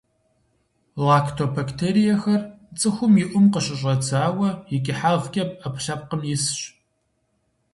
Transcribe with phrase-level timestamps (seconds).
[1.05, 2.41] Лактобактериехэр–
[2.79, 6.57] цӏыхум и ӏум къыщыщӏэдзауэ икӏыхьагъкӏэ ӏэпкълъэпкъым исщ.